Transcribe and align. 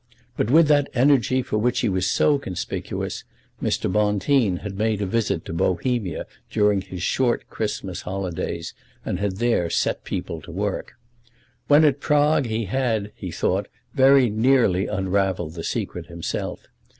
But 0.35 0.49
with 0.49 0.67
that 0.67 0.89
energy 0.95 1.43
for 1.43 1.59
which 1.59 1.81
he 1.81 1.87
was 1.87 2.09
so 2.09 2.39
conspicuous, 2.39 3.23
Mr. 3.61 3.87
Bonteen 3.87 4.61
had 4.65 4.75
made 4.75 4.99
a 4.99 5.05
visit 5.05 5.45
to 5.45 5.53
Bohemia 5.53 6.25
during 6.49 6.81
his 6.81 7.03
short 7.03 7.47
Christmas 7.51 8.01
holidays, 8.01 8.73
and 9.05 9.19
had 9.19 9.35
there 9.37 9.69
set 9.69 10.03
people 10.03 10.41
to 10.41 10.51
work. 10.51 10.93
When 11.67 11.85
at 11.85 11.99
Prague 11.99 12.47
he 12.47 12.65
had, 12.65 13.11
he 13.15 13.29
thought, 13.29 13.67
very 13.93 14.27
nearly 14.31 14.87
unravelled 14.87 15.53
the 15.53 15.63
secret 15.63 16.07
himself. 16.07 16.61